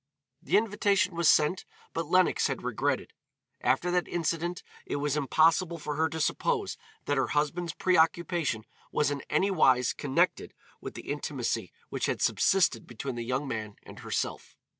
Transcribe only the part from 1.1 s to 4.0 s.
was sent, but Lenox had regretted. After